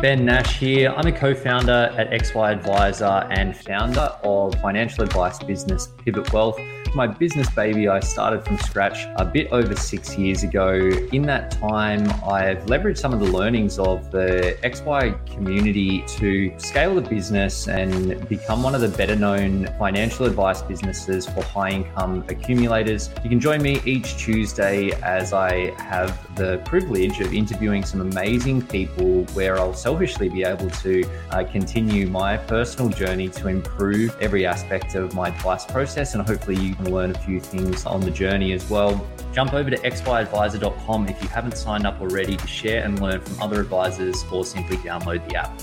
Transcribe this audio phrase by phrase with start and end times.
[0.00, 0.94] Ben Nash here.
[0.96, 6.58] I'm a co founder at XY Advisor and founder of financial advice business Pivot Wealth
[6.94, 10.74] my business baby I started from scratch a bit over six years ago.
[11.12, 16.94] In that time, I've leveraged some of the learnings of the XY community to scale
[16.94, 22.24] the business and become one of the better known financial advice businesses for high income
[22.28, 23.10] accumulators.
[23.22, 28.62] You can join me each Tuesday as I have the privilege of interviewing some amazing
[28.62, 34.46] people where I'll selfishly be able to uh, continue my personal journey to improve every
[34.46, 38.10] aspect of my advice process and hopefully you can learn a few things on the
[38.10, 39.04] journey as well.
[39.32, 43.42] Jump over to xyadvisor.com if you haven't signed up already to share and learn from
[43.42, 45.60] other advisors or simply download the app.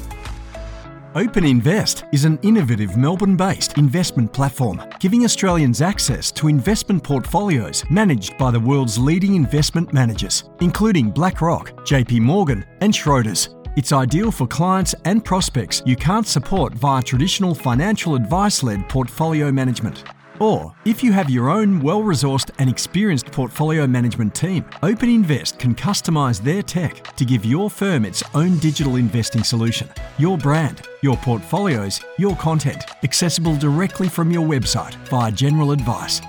[1.16, 7.90] Open Invest is an innovative Melbourne based investment platform giving Australians access to investment portfolios
[7.90, 13.56] managed by the world's leading investment managers, including BlackRock, JP Morgan, and Schroders.
[13.78, 19.52] It's ideal for clients and prospects you can't support via traditional financial advice led portfolio
[19.52, 20.04] management.
[20.40, 25.60] Or, if you have your own well resourced and experienced portfolio management team, Open Invest
[25.60, 29.90] can customize their tech to give your firm its own digital investing solution.
[30.18, 36.22] Your brand, your portfolios, your content, accessible directly from your website via general advice.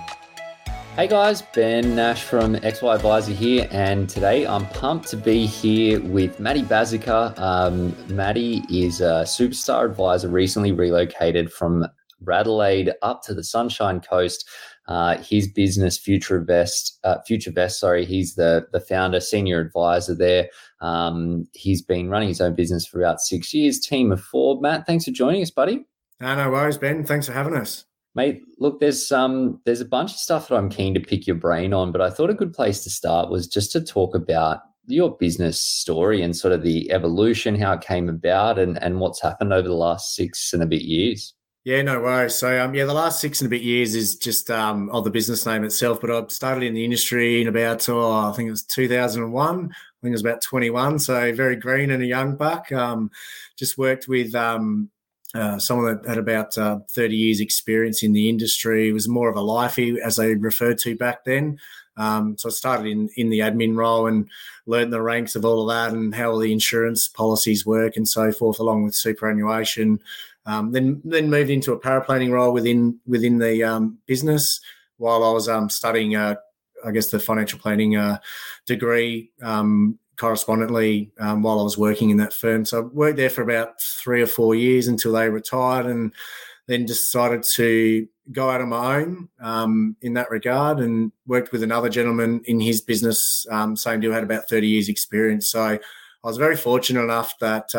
[0.97, 6.01] Hey guys, Ben Nash from XY Advisor here, and today I'm pumped to be here
[6.01, 7.39] with Matty Bazica.
[7.39, 11.87] Um, Matty is a superstar advisor, recently relocated from
[12.31, 14.49] Adelaide up to the Sunshine Coast.
[14.89, 20.15] Uh, his business, Future Vest, uh, Future Vest, sorry, he's the the founder, senior advisor
[20.15, 20.49] there.
[20.81, 23.81] Um, he's been running his own business for about six years.
[23.81, 24.61] Team of four.
[24.61, 25.85] Matt, thanks for joining us, buddy.
[26.21, 27.05] No, no worries, Ben.
[27.05, 27.85] Thanks for having us.
[28.15, 31.37] Mate, look, there's um there's a bunch of stuff that I'm keen to pick your
[31.37, 34.61] brain on, but I thought a good place to start was just to talk about
[34.87, 39.21] your business story and sort of the evolution, how it came about, and and what's
[39.21, 41.35] happened over the last six and a bit years.
[41.67, 42.37] Yeah, no worries.
[42.37, 45.11] So, um, yeah, the last six and a bit years is just um, of the
[45.11, 46.01] business name itself.
[46.01, 49.57] But I started in the industry in about, oh, I think it was 2001.
[49.57, 49.73] I think
[50.05, 51.01] it was about 21.
[51.01, 52.71] So, very green and a young buck.
[52.71, 53.11] Um,
[53.59, 54.91] just worked with um,
[55.35, 58.89] uh, someone that had about uh, 30 years experience in the industry.
[58.89, 61.59] It was more of a lifey, as they referred to back then.
[61.97, 64.29] Um, so I started in, in the admin role and
[64.67, 68.07] learned the ranks of all of that and how all the insurance policies work and
[68.07, 69.99] so forth, along with superannuation.
[70.47, 74.61] Um, then then moved into a paraplanning role within within the um, business
[74.99, 76.37] while I was um, studying, uh,
[76.85, 78.19] I guess, the financial planning uh,
[78.65, 82.65] degree um, correspondently um, while I was working in that firm.
[82.65, 86.13] So I worked there for about three or four years until they retired, and
[86.69, 91.63] then decided to go out on my own um, in that regard, and worked with
[91.65, 93.47] another gentleman in his business.
[93.75, 95.51] same deal, had about thirty years experience.
[95.51, 95.81] So I
[96.23, 97.75] was very fortunate enough that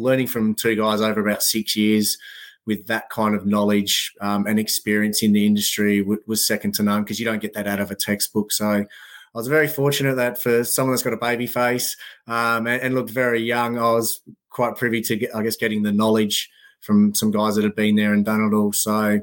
[0.00, 2.18] learning from two guys over about six years
[2.66, 6.82] with that kind of knowledge um, and experience in the industry w- was second to
[6.82, 8.52] none because you don't get that out of a textbook.
[8.52, 11.96] So I was very fortunate that for someone that's got a baby face
[12.26, 15.82] um, and, and, looked very young, I was quite privy to, get, I guess, getting
[15.82, 16.50] the knowledge
[16.80, 18.72] from some guys that had been there and done it all.
[18.72, 19.20] So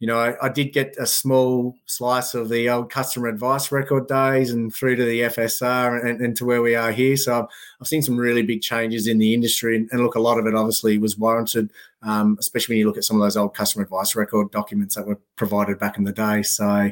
[0.00, 4.08] you know, I, I, did get a small slice of the old customer advice record
[4.08, 7.18] days and through to the FSR and, and to where we are here.
[7.18, 7.44] So I've,
[7.80, 9.76] I've, seen some really big changes in the industry.
[9.76, 11.70] And, and look, a lot of it obviously was warranted,
[12.02, 15.06] um, especially when you look at some of those old customer advice record documents that
[15.06, 16.42] were provided back in the day.
[16.44, 16.90] So,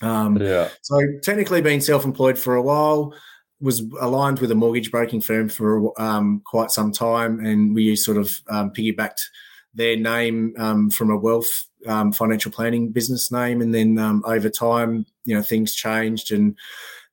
[0.00, 0.68] um, yeah.
[0.82, 3.14] So technically, being self-employed for a while
[3.60, 8.16] was aligned with a mortgage broking firm for um, quite some time, and we sort
[8.16, 9.22] of um, piggybacked
[9.74, 14.48] their name um, from a wealth um, financial planning business name, and then um, over
[14.48, 16.56] time, you know, things changed, and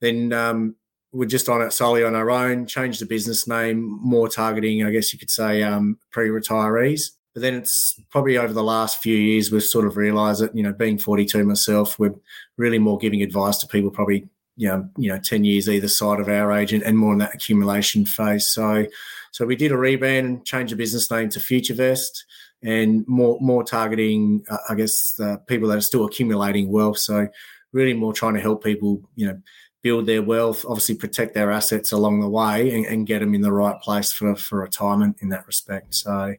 [0.02, 0.76] then um,
[1.12, 2.66] we're just on it solely on our own.
[2.66, 7.12] Changed the business name, more targeting, I guess you could say, um, pre-retirees.
[7.34, 10.64] But then it's probably over the last few years we've sort of realised that you
[10.64, 12.16] know, being 42 myself, we're
[12.58, 14.28] really more giving advice to people probably
[14.58, 17.20] you know, you know, 10 years either side of our age and, and more in
[17.20, 18.50] that accumulation phase.
[18.50, 18.85] So,
[19.32, 22.23] so we did a rebrand and changed the business name to FutureVest
[22.66, 26.97] and more more targeting, uh, I guess, uh, people that are still accumulating wealth.
[26.97, 27.28] So
[27.72, 29.40] really more trying to help people, you know,
[29.84, 33.41] build their wealth, obviously protect their assets along the way, and, and get them in
[33.41, 35.94] the right place for for retirement in that respect.
[35.96, 36.35] So.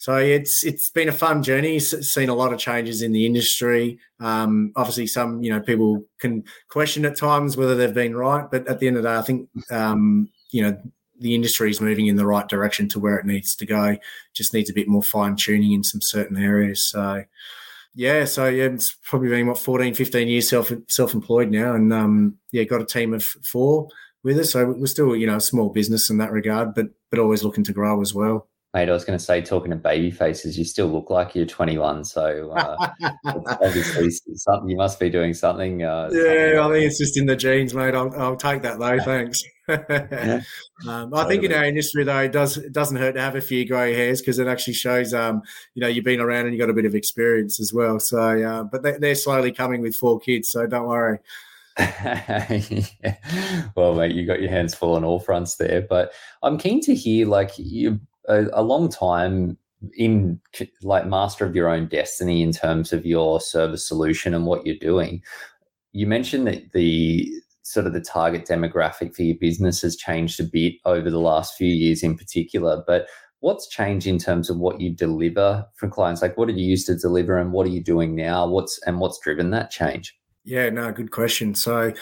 [0.00, 1.80] So it's it's been a fun journey.
[1.80, 3.98] Seen a lot of changes in the industry.
[4.20, 8.68] Um, obviously, some you know people can question at times whether they've been right, but
[8.68, 10.80] at the end of the day, I think um, you know
[11.20, 13.96] the industry is moving in the right direction to where it needs to go.
[14.34, 16.84] Just needs a bit more fine tuning in some certain areas.
[16.84, 17.24] So,
[17.94, 21.92] yeah, so yeah, it's probably been what 14, 15 years self self employed now, and
[21.92, 23.88] um, yeah, got a team of four.
[24.22, 24.52] with us.
[24.52, 27.64] So we're still, you know, a small business in that regard, but but always looking
[27.64, 28.47] to grow as well.
[28.74, 31.46] Mate, I was going to say, talking to baby faces, you still look like you're
[31.46, 32.04] 21.
[32.04, 32.88] So uh,
[33.24, 35.82] obviously, something you must be doing something.
[35.82, 37.94] Uh, yeah, something I think it's just in the genes, mate.
[37.94, 38.98] I'll, I'll take that though.
[39.00, 39.42] Thanks.
[40.88, 43.40] um, I think in our industry though, it does it doesn't hurt to have a
[43.40, 45.40] few grey hairs because it actually shows, um,
[45.74, 47.98] you know, you've been around and you've got a bit of experience as well.
[47.98, 51.20] So, uh, but they, they're slowly coming with four kids, so don't worry.
[51.78, 53.14] yeah.
[53.76, 55.80] Well, mate, you got your hands full on all fronts there.
[55.80, 56.12] But
[56.42, 59.58] I'm keen to hear, like, you a, a long time
[59.96, 60.40] in
[60.82, 64.76] like master of your own destiny in terms of your service solution and what you're
[64.76, 65.22] doing.
[65.92, 67.32] You mentioned that the
[67.62, 71.56] sort of the target demographic for your business has changed a bit over the last
[71.56, 73.06] few years in particular, but
[73.40, 76.22] what's changed in terms of what you deliver for clients?
[76.22, 78.48] Like what did you used to deliver and what are you doing now?
[78.48, 80.18] What's and what's driven that change?
[80.44, 81.54] Yeah, no, good question.
[81.54, 81.92] So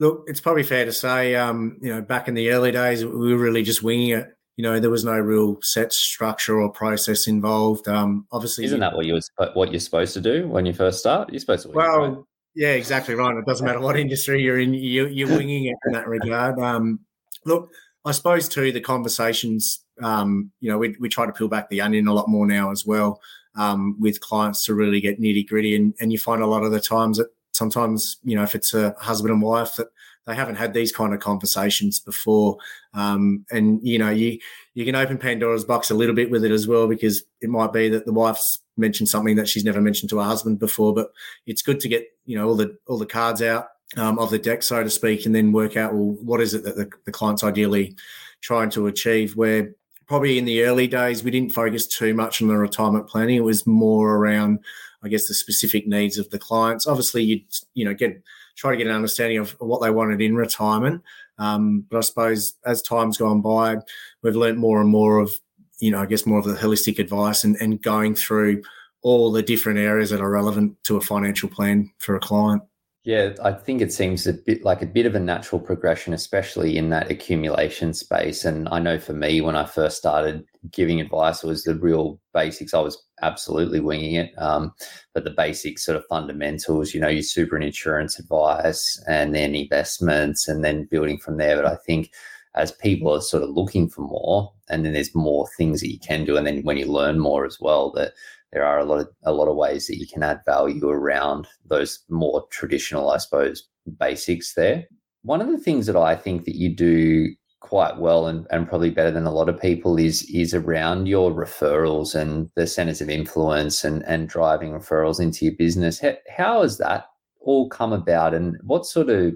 [0.00, 3.32] look, it's probably fair to say, um, you know, back in the early days, we
[3.32, 7.26] were really just winging it you know, there was no real set structure or process
[7.26, 7.88] involved.
[7.88, 9.18] Um, obviously, isn't that what you
[9.54, 11.30] what you're supposed to do when you first start?
[11.30, 11.70] You're supposed to.
[11.70, 12.18] well, right?
[12.54, 13.36] yeah, exactly right.
[13.36, 16.58] It doesn't matter what industry you're in, you, you're winging it in that regard.
[16.58, 17.00] Um,
[17.44, 17.70] look,
[18.04, 19.84] I suppose too the conversations.
[20.02, 22.70] Um, you know, we we try to peel back the onion a lot more now
[22.70, 23.20] as well
[23.54, 26.72] um, with clients to really get nitty gritty, and and you find a lot of
[26.72, 29.88] the times that sometimes you know if it's a husband and wife that
[30.26, 32.56] they haven't had these kind of conversations before.
[32.94, 34.38] Um, and you know, you
[34.74, 37.72] you can open Pandora's box a little bit with it as well because it might
[37.72, 40.94] be that the wife's mentioned something that she's never mentioned to her husband before.
[40.94, 41.10] But
[41.46, 44.38] it's good to get you know all the all the cards out um, of the
[44.38, 47.12] deck, so to speak, and then work out well what is it that the, the
[47.12, 47.96] client's ideally
[48.40, 49.36] trying to achieve.
[49.36, 49.74] Where
[50.06, 53.44] probably in the early days we didn't focus too much on the retirement planning; it
[53.44, 54.60] was more around
[55.02, 56.86] I guess the specific needs of the clients.
[56.86, 57.40] Obviously, you
[57.74, 58.22] you know get
[58.56, 61.02] try to get an understanding of what they wanted in retirement.
[61.38, 63.76] Um, but I suppose as time's gone by,
[64.22, 65.32] we've learnt more and more of,
[65.80, 68.62] you know, I guess more of the holistic advice and, and going through
[69.02, 72.62] all the different areas that are relevant to a financial plan for a client.
[73.04, 76.76] Yeah, I think it seems a bit like a bit of a natural progression, especially
[76.76, 78.44] in that accumulation space.
[78.44, 82.20] And I know for me, when I first started giving advice, it was the real
[82.32, 82.74] basics.
[82.74, 84.32] I was absolutely winging it.
[84.38, 84.74] Um,
[85.14, 89.54] but the basic sort of fundamentals, you know, your super and insurance advice and then
[89.54, 91.56] investments and then building from there.
[91.56, 92.10] But I think
[92.54, 95.98] as people are sort of looking for more, and then there's more things that you
[95.98, 96.36] can do.
[96.36, 98.12] And then when you learn more as well, that
[98.52, 101.46] there are a lot of a lot of ways that you can add value around
[101.64, 103.66] those more traditional, I suppose,
[103.98, 104.84] basics there.
[105.22, 107.28] One of the things that I think that you do
[107.62, 111.32] quite well and, and probably better than a lot of people is is around your
[111.32, 116.02] referrals and the centers of influence and, and driving referrals into your business.
[116.28, 117.06] How, has that
[117.40, 119.34] all come about and what sort of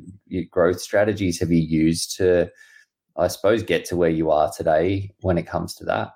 [0.50, 2.50] growth strategies have you used to,
[3.17, 6.11] I suppose, get to where you are today when it comes to that?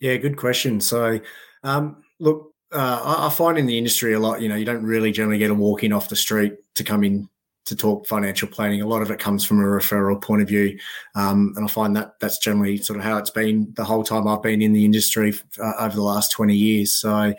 [0.00, 0.80] Yeah, good question.
[0.80, 1.18] So,
[1.62, 5.12] um, look, uh, I find in the industry a lot, you know, you don't really
[5.12, 7.28] generally get a walk in off the street to come in
[7.66, 8.82] to talk financial planning.
[8.82, 10.78] A lot of it comes from a referral point of view,
[11.14, 14.28] um, and I find that that's generally sort of how it's been the whole time
[14.28, 16.94] I've been in the industry uh, over the last twenty years.
[16.94, 17.34] So.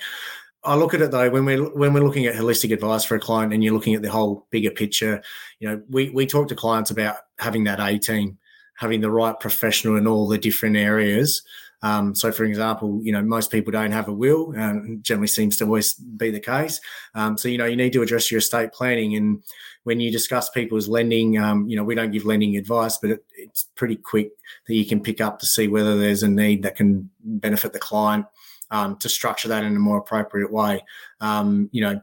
[0.67, 3.19] I look at it though when we're when we're looking at holistic advice for a
[3.19, 5.21] client and you're looking at the whole bigger picture,
[5.59, 8.39] you know, we we talk to clients about having that A team,
[8.73, 11.43] having the right professional in all the different areas
[11.81, 15.57] um, so, for example, you know, most people don't have a will, and generally seems
[15.57, 16.79] to always be the case.
[17.13, 19.15] Um, so, you know, you need to address your estate planning.
[19.15, 19.43] And
[19.83, 23.25] when you discuss people's lending, um, you know, we don't give lending advice, but it,
[23.37, 24.31] it's pretty quick
[24.67, 27.79] that you can pick up to see whether there's a need that can benefit the
[27.79, 28.25] client
[28.71, 30.83] um, to structure that in a more appropriate way.
[31.21, 32.01] Um, you know,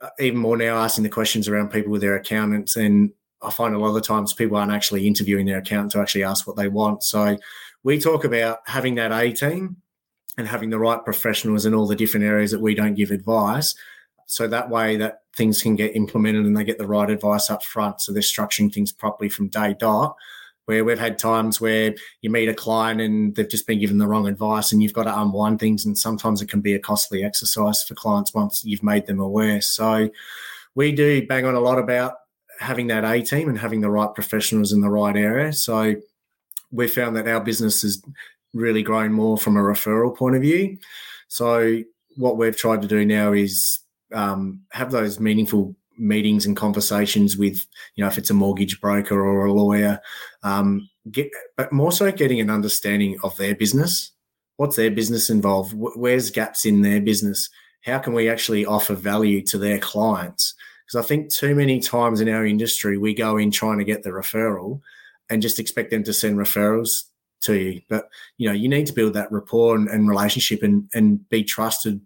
[0.00, 3.74] uh, even more now asking the questions around people with their accountants and I find
[3.74, 6.56] a lot of the times people aren't actually interviewing their accountant to actually ask what
[6.56, 7.02] they want.
[7.02, 7.36] So
[7.84, 9.76] we talk about having that A team
[10.36, 13.74] and having the right professionals in all the different areas that we don't give advice.
[14.26, 17.64] So that way that things can get implemented and they get the right advice up
[17.64, 18.00] front.
[18.00, 20.16] So they're structuring things properly from day dot.
[20.66, 24.06] Where we've had times where you meet a client and they've just been given the
[24.06, 25.86] wrong advice and you've got to unwind things.
[25.86, 29.62] And sometimes it can be a costly exercise for clients once you've made them aware.
[29.62, 30.10] So
[30.74, 32.16] we do bang on a lot about
[32.60, 35.54] having that A team and having the right professionals in the right area.
[35.54, 35.94] So
[36.70, 38.02] we found that our business has
[38.54, 40.78] really grown more from a referral point of view.
[41.28, 41.82] So
[42.16, 43.80] what we've tried to do now is
[44.12, 49.20] um, have those meaningful meetings and conversations with, you know, if it's a mortgage broker
[49.20, 50.00] or a lawyer,
[50.42, 54.12] um, get, but more so getting an understanding of their business.
[54.56, 55.72] What's their business involved?
[55.74, 57.48] Where's gaps in their business?
[57.82, 60.54] How can we actually offer value to their clients?
[60.84, 64.02] Because I think too many times in our industry, we go in trying to get
[64.02, 64.80] the referral
[65.30, 67.04] and just expect them to send referrals
[67.42, 67.80] to you.
[67.88, 71.44] But you know, you need to build that rapport and, and relationship and and be
[71.44, 72.00] trusted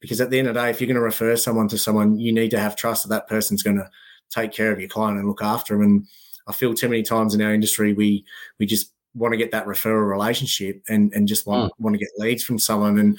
[0.00, 2.18] because at the end of the day, if you're going to refer someone to someone,
[2.18, 3.88] you need to have trust that that person's going to
[4.30, 5.82] take care of your client and look after them.
[5.82, 6.06] And
[6.46, 8.24] I feel too many times in our industry we
[8.58, 11.74] we just want to get that referral relationship and and just want mm.
[11.78, 13.18] want to get leads from someone and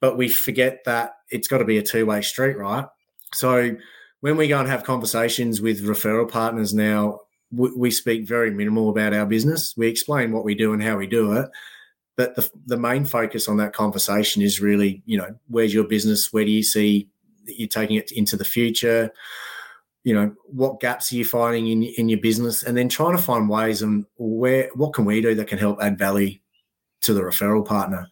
[0.00, 2.86] but we forget that it's got to be a two way street, right?
[3.32, 3.76] So
[4.20, 7.20] when we go and have conversations with referral partners now,
[7.52, 9.74] we, we speak very minimal about our business.
[9.76, 11.48] We explain what we do and how we do it,
[12.16, 16.32] but the the main focus on that conversation is really, you know, where's your business?
[16.32, 17.08] Where do you see
[17.44, 19.12] that you're taking it into the future?
[20.06, 23.22] you know what gaps are you finding in in your business and then trying to
[23.22, 26.38] find ways and where what can we do that can help add value
[27.00, 28.06] to the referral partner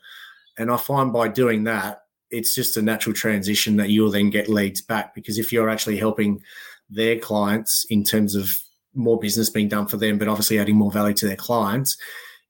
[0.59, 2.01] and i find by doing that
[2.31, 5.97] it's just a natural transition that you'll then get leads back because if you're actually
[5.97, 6.43] helping
[6.91, 8.51] their clients in terms of
[8.95, 11.97] more business being done for them but obviously adding more value to their clients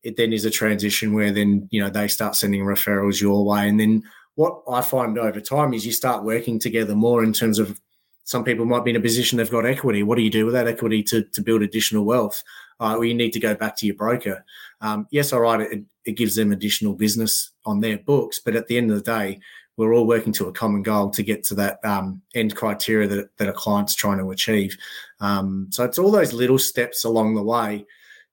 [0.03, 3.69] it then is a transition where then you know they start sending referrals your way
[3.69, 4.03] and then
[4.35, 7.81] what i find over time is you start working together more in terms of
[8.25, 10.03] some people might be in a position they've got equity.
[10.03, 12.43] What do you do with that equity to, to build additional wealth?
[12.81, 14.45] Uh, well, you need to go back to your broker.
[14.81, 18.67] Um, yes, all right, it, it gives them additional business on their books, but at
[18.67, 19.41] the end of the day,
[19.77, 23.37] we're all working to a common goal to get to that um, end criteria that,
[23.39, 24.77] that a client's trying to achieve.
[25.21, 27.87] Um, so it's all those little steps along the way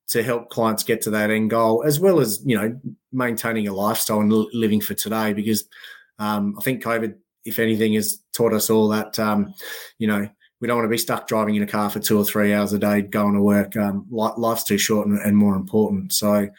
[0.10, 2.80] to help clients get to that end goal, as well as you know
[3.12, 5.34] maintaining a lifestyle and living for today.
[5.34, 5.66] Because
[6.20, 9.54] um, I think COVID if anything, has taught us all that, um,
[9.98, 10.28] you know,
[10.60, 12.72] we don't want to be stuck driving in a car for two or three hours
[12.72, 13.76] a day going to work.
[13.76, 16.14] Um, life's too short and, and, more important.
[16.14, 16.50] So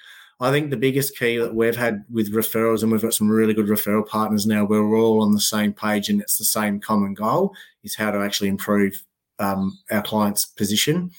[0.42, 3.54] I think the biggest key that we've had with referrals, and we've got some really
[3.54, 6.80] good referral partners now where we're all on the same page and it's the same
[6.80, 9.04] common goal, is how to actually improve
[9.38, 11.12] um, our client's position.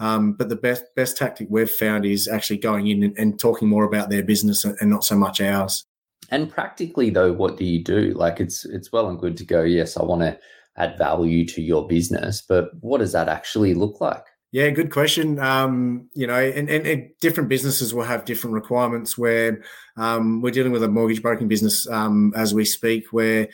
[0.00, 3.68] Um, but the best best tactic we've found is actually going in and, and talking
[3.68, 5.84] more about their business and not so much ours.
[6.30, 8.12] And practically though, what do you do?
[8.14, 10.38] Like it's it's well and good to go, yes, I want to
[10.76, 14.24] add value to your business, but what does that actually look like?
[14.50, 15.38] Yeah, good question.
[15.38, 19.62] Um, you know, and, and, and, different businesses will have different requirements where
[19.98, 23.48] um, we're dealing with a mortgage broking business um, as we speak, where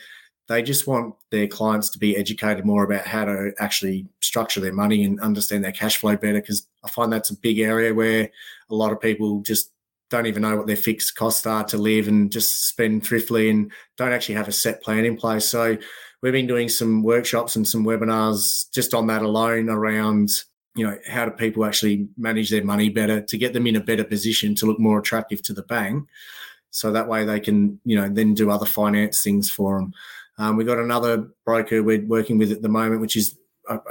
[0.47, 4.71] they just want their clients to be educated more about how to actually structure their
[4.71, 6.39] money and understand their cash flow better.
[6.39, 8.29] Because I find that's a big area where
[8.69, 9.71] a lot of people just
[10.09, 13.69] don't even know what their fixed costs are to live and just spend thriftily and
[13.97, 15.49] don't actually have a set plan in place.
[15.49, 15.77] So
[16.21, 20.29] we've been doing some workshops and some webinars just on that alone around
[20.75, 23.81] you know how do people actually manage their money better to get them in a
[23.81, 26.07] better position to look more attractive to the bank
[26.71, 29.93] so that way they can you know then do other finance things for them
[30.37, 33.37] um, we've got another broker we're working with at the moment which is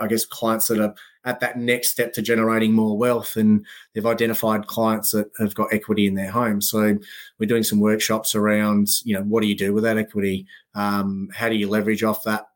[0.01, 4.07] I guess clients that are at that next step to generating more wealth, and they've
[4.07, 6.61] identified clients that have got equity in their home.
[6.61, 6.97] So
[7.39, 10.47] we're doing some workshops around, you know, what do you do with that equity?
[10.75, 12.47] Um, how do you leverage off that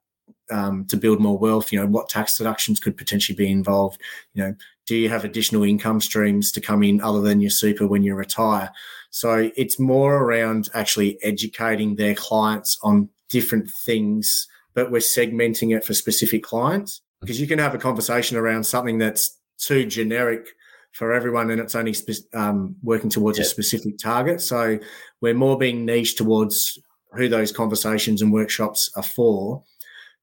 [0.50, 1.73] um, to build more wealth?
[1.73, 4.00] You know, what tax deductions could potentially be involved?
[4.35, 4.55] You know,
[4.87, 8.14] do you have additional income streams to come in other than your super when you
[8.14, 8.71] retire?
[9.11, 15.85] So it's more around actually educating their clients on different things, but we're segmenting it
[15.85, 20.49] for specific clients because you can have a conversation around something that's too generic
[20.93, 23.45] for everyone and it's only spe- um, working towards yeah.
[23.45, 24.40] a specific target.
[24.40, 24.78] So
[25.21, 26.78] we're more being niche towards
[27.12, 29.62] who those conversations and workshops are for,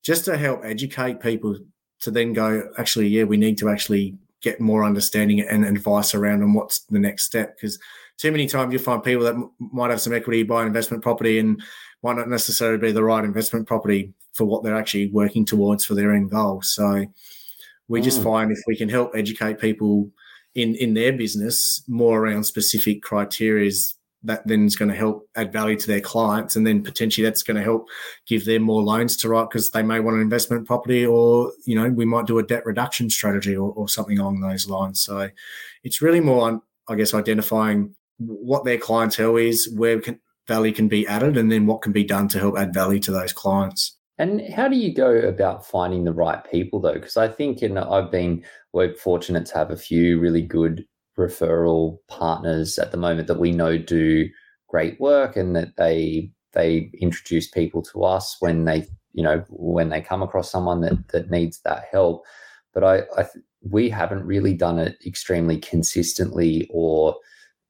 [0.06, 1.58] just to help educate people
[2.02, 6.44] to then go, actually, yeah, we need to actually get more understanding and advice around
[6.44, 7.56] on what's the next step.
[7.58, 7.80] Because
[8.18, 11.02] too many times you find people that m- might have some equity, buy an investment
[11.02, 11.62] property, and
[12.04, 15.96] might not necessarily be the right investment property for what they're actually working towards for
[15.96, 16.62] their end goal.
[16.62, 17.06] So
[17.88, 18.26] we just mm.
[18.26, 20.12] find if we can help educate people
[20.54, 23.72] in in their business more around specific criteria
[24.26, 27.44] that then is going to help add value to their clients and then potentially that's
[27.44, 27.88] going to help
[28.28, 31.76] give them more loans to write because they may want an investment property or you
[31.76, 35.30] know we might do a debt reduction strategy or, or something along those lines so
[35.84, 40.88] it's really more on i guess identifying what their clientele is where can, value can
[40.88, 43.98] be added and then what can be done to help add value to those clients
[44.18, 46.94] and how do you go about finding the right people though?
[46.94, 50.86] Because I think in, I've been we're fortunate to have a few really good
[51.18, 54.30] referral partners at the moment that we know do
[54.68, 59.90] great work and that they they introduce people to us when they you know when
[59.90, 62.26] they come across someone that that needs that help.
[62.74, 63.26] But I, I
[63.62, 67.16] we haven't really done it extremely consistently or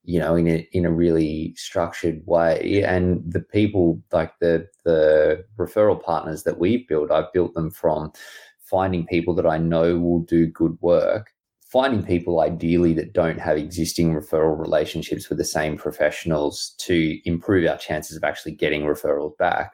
[0.03, 5.43] you know in a in a really structured way and the people like the the
[5.57, 8.11] referral partners that we've built i've built them from
[8.59, 11.31] finding people that i know will do good work
[11.75, 17.69] finding people ideally that don't have existing referral relationships with the same professionals to improve
[17.69, 19.73] our chances of actually getting referrals back.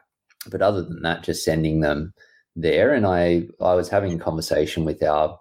[0.50, 2.12] But other than that, just sending them
[2.56, 2.92] there.
[2.92, 5.38] And I, I was having a conversation with our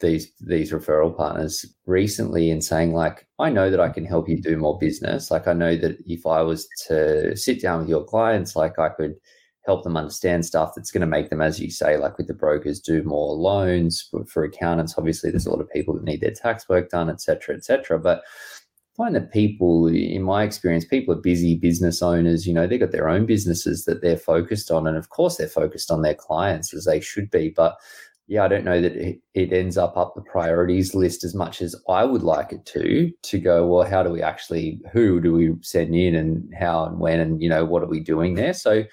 [0.00, 4.40] these these referral partners recently and saying like I know that I can help you
[4.40, 8.04] do more business like I know that if I was to sit down with your
[8.04, 9.16] clients like I could
[9.66, 12.34] help them understand stuff that's going to make them, as you say, like with the
[12.34, 14.94] brokers, do more loans for, accountants.
[14.96, 17.62] Obviously, there's a lot of people that need their tax work done, et cetera, et
[17.62, 17.98] cetera.
[17.98, 22.46] But I find that people, in my experience, people are busy business owners.
[22.46, 24.86] You know, they've got their own businesses that they're focused on.
[24.86, 27.50] And of course, they're focused on their clients as they should be.
[27.54, 27.76] But
[28.28, 31.60] yeah, I don't know that it, it ends up up the priorities list as much
[31.60, 35.32] as I would like it to, to go, well, how do we actually, who do
[35.32, 38.54] we send in and how and when and, you know, what are we doing there?
[38.54, 38.84] So,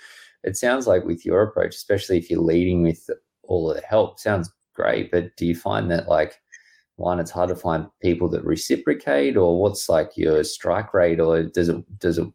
[0.47, 3.09] it sounds like with your approach, especially if you're leading with
[3.43, 5.11] all of the help, sounds great.
[5.11, 6.39] But do you find that like
[6.95, 11.43] one, it's hard to find people that reciprocate, or what's like your strike rate, or
[11.43, 12.27] does it does it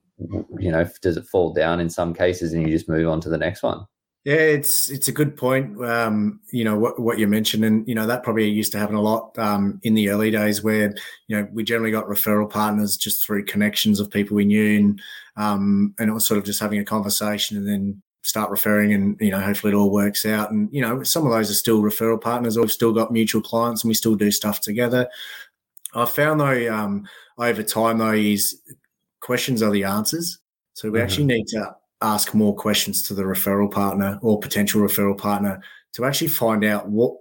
[0.59, 3.29] you know does it fall down in some cases and you just move on to
[3.29, 3.85] the next one?
[4.25, 5.85] Yeah, it's it's a good point.
[5.85, 8.95] Um, you know what what you mentioned, and you know that probably used to happen
[8.95, 10.95] a lot um, in the early days, where
[11.27, 15.01] you know we generally got referral partners just through connections of people we knew, and
[15.37, 19.17] um, and it was sort of just having a conversation, and then start referring, and
[19.21, 20.53] you know hopefully it all works out.
[20.53, 23.43] And you know some of those are still referral partners, or we've still got mutual
[23.43, 25.09] clients, and we still do stuff together.
[25.95, 28.57] I found though um, over time though is
[29.19, 30.39] questions are the answers,
[30.75, 31.05] so we mm-hmm.
[31.05, 36.05] actually need to ask more questions to the referral partner or potential referral partner to
[36.05, 37.15] actually find out what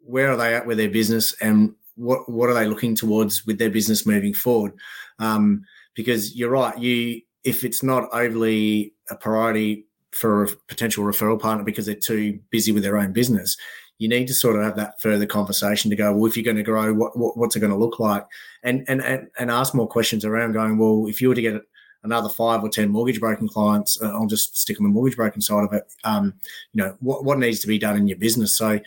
[0.00, 3.58] where are they at with their business and what what are they looking towards with
[3.58, 4.72] their business moving forward.
[5.18, 11.40] Um, because you're right you if it's not overly a priority for a potential referral
[11.40, 13.56] partner because they're too busy with their own business
[14.00, 16.56] you need to sort of have that further conversation to go well if you're going
[16.56, 18.26] to grow what, what what's it going to look like?
[18.62, 21.62] And, and and and ask more questions around going well if you were to get
[22.02, 23.98] another five or ten mortgage broking clients.
[24.00, 25.84] Uh, I'll just stick on the mortgage broking side of it.
[26.04, 26.34] Um,
[26.72, 28.56] you know what what needs to be done in your business.
[28.56, 28.80] So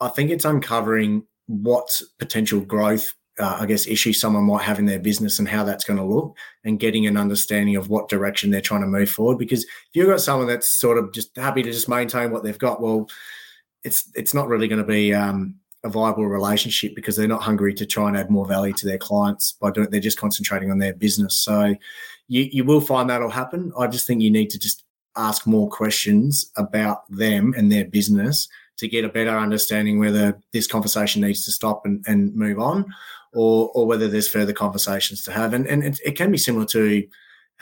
[0.00, 3.14] I think it's uncovering what potential growth.
[3.38, 6.04] Uh, I guess issues someone might have in their business and how that's going to
[6.04, 9.38] look, and getting an understanding of what direction they're trying to move forward.
[9.38, 12.58] Because if you've got someone that's sort of just happy to just maintain what they've
[12.58, 13.08] got, well,
[13.84, 17.74] it's it's not really going to be um, a viable relationship because they're not hungry
[17.74, 19.88] to try and add more value to their clients by doing.
[19.90, 21.42] They're just concentrating on their business.
[21.42, 21.74] So
[22.28, 23.72] you, you will find that'll happen.
[23.78, 24.84] I just think you need to just
[25.16, 30.66] ask more questions about them and their business to get a better understanding whether this
[30.66, 32.86] conversation needs to stop and, and move on
[33.34, 35.52] or, or whether there's further conversations to have.
[35.52, 37.06] And, and it, it can be similar to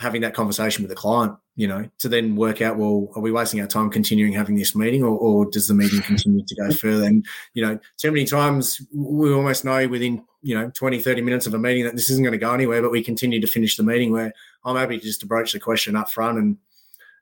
[0.01, 3.31] having that conversation with the client, you know, to then work out, well, are we
[3.31, 6.71] wasting our time continuing having this meeting or, or does the meeting continue to go
[6.81, 7.05] further?
[7.05, 11.45] And, you know, too many times we almost know within, you know, 20, 30 minutes
[11.45, 13.77] of a meeting that this isn't going to go anywhere, but we continue to finish
[13.77, 14.33] the meeting where
[14.65, 16.57] I'm happy to just broach the question up front and,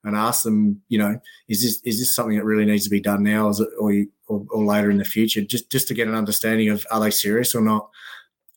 [0.06, 3.02] and ask them, you know, is this is this something that really needs to be
[3.02, 3.94] done now, is it, or,
[4.30, 7.12] or, or later in the future, just just to get an understanding of are they
[7.12, 7.90] serious or not.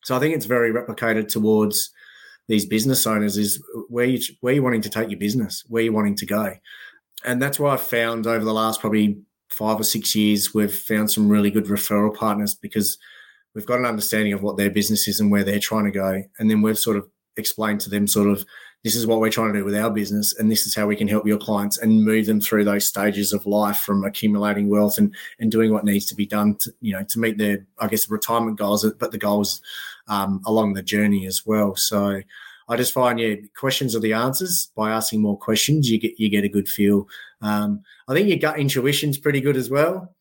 [0.04, 1.90] So I think it's very replicated towards
[2.52, 5.94] these business owners is where you where you wanting to take your business, where you're
[5.94, 6.52] wanting to go,
[7.24, 11.10] and that's why I've found over the last probably five or six years we've found
[11.10, 12.98] some really good referral partners because
[13.54, 16.22] we've got an understanding of what their business is and where they're trying to go,
[16.38, 18.44] and then we've sort of explained to them sort of
[18.84, 20.96] this is what we're trying to do with our business and this is how we
[20.96, 24.98] can help your clients and move them through those stages of life from accumulating wealth
[24.98, 27.86] and and doing what needs to be done to you know to meet their i
[27.86, 29.62] guess retirement goals but the goals
[30.08, 32.20] um, along the journey as well so
[32.68, 34.70] I just find yeah, questions are the answers.
[34.74, 37.06] By asking more questions, you get you get a good feel.
[37.40, 40.14] Um, I think your gut intuition is pretty good as well,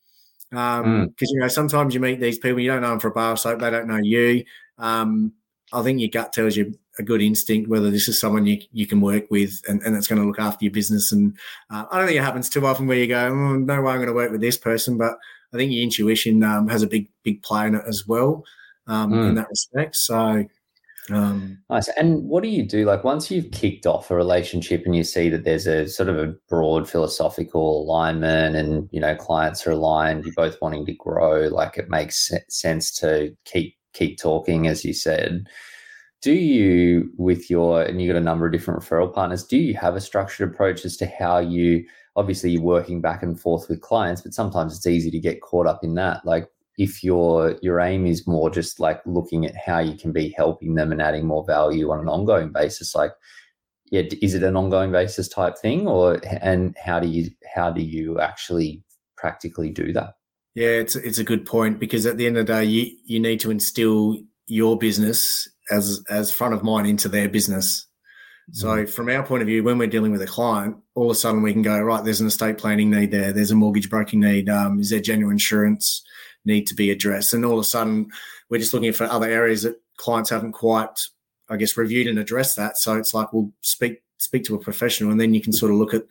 [0.50, 1.14] because um, mm.
[1.22, 3.60] you know sometimes you meet these people you don't know them for a bar soap,
[3.60, 4.44] they don't know you.
[4.78, 5.34] Um,
[5.74, 8.86] I think your gut tells you a good instinct whether this is someone you, you
[8.86, 11.14] can work with and, and that's going to look after your business.
[11.14, 11.38] And
[11.70, 14.00] uh, I don't think it happens too often where you go, oh, no way I'm
[14.00, 15.14] going to work with this person, but
[15.54, 18.44] I think your intuition um, has a big big play in it as well
[18.88, 19.30] um, mm.
[19.30, 19.96] in that respect.
[19.96, 20.46] So.
[21.10, 21.90] Um, nice.
[21.98, 22.86] And what do you do?
[22.86, 26.18] Like once you've kicked off a relationship and you see that there's a sort of
[26.18, 31.48] a broad philosophical alignment, and you know clients are aligned, you're both wanting to grow.
[31.48, 35.48] Like it makes sense to keep keep talking, as you said
[36.22, 39.76] do you with your and you got a number of different referral partners do you
[39.76, 41.84] have a structured approach as to how you
[42.16, 45.68] obviously you're working back and forth with clients but sometimes it's easy to get caught
[45.68, 49.80] up in that like if your your aim is more just like looking at how
[49.80, 53.12] you can be helping them and adding more value on an ongoing basis like
[53.92, 57.82] yeah is it an ongoing basis type thing or and how do you how do
[57.82, 58.84] you actually
[59.18, 60.14] practically do that
[60.56, 63.20] Yeah, it's it's a good point because at the end of the day, you you
[63.20, 67.88] need to instill your business as as front of mind into their business.
[68.52, 68.90] So mm.
[68.90, 71.42] from our point of view, when we're dealing with a client, all of a sudden
[71.42, 72.04] we can go right.
[72.04, 73.32] There's an estate planning need there.
[73.32, 74.50] There's a mortgage broking need.
[74.50, 76.04] Um, is there general insurance
[76.46, 77.34] need to be addressed?
[77.34, 78.10] And all of a sudden,
[78.50, 81.00] we're just looking for other areas that clients haven't quite,
[81.50, 82.78] I guess, reviewed and addressed that.
[82.78, 85.78] So it's like we'll speak speak to a professional, and then you can sort of
[85.78, 86.04] look at,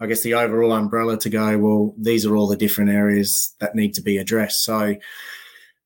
[0.00, 1.58] I guess, the overall umbrella to go.
[1.58, 4.64] Well, these are all the different areas that need to be addressed.
[4.64, 4.96] So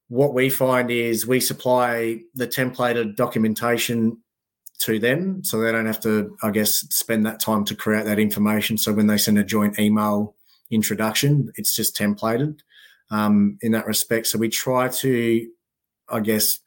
[0.09, 4.19] what we find is we supply the templated documentation
[4.79, 8.19] to them so they don't have to i guess spend that time to create that
[8.19, 10.35] information so when they send a joint email
[10.71, 12.59] introduction it's just templated
[13.15, 14.27] um, in that respect.
[14.27, 15.49] So we try to
[16.11, 16.59] i guess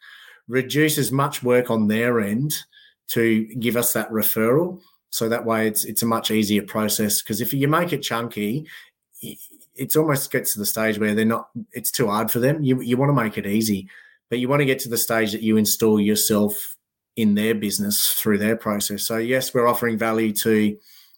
[0.47, 2.55] reduce as much work on their end
[3.09, 4.79] to give us that referral.
[5.09, 8.67] So that way it's it's a much easier process because if you make it chunky
[9.75, 12.63] it's almost gets to the stage where they're not it's too hard for them.
[12.63, 13.89] You, you want to make it easy
[14.29, 16.75] but you want to get to the stage that you install yourself
[17.15, 19.05] in their business through their process.
[19.05, 20.77] So yes we're offering value to